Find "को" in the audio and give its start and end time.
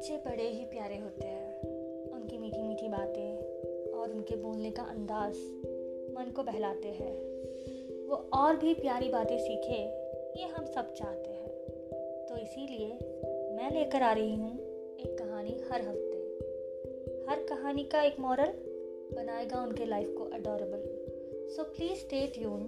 6.36-6.42, 20.18-20.24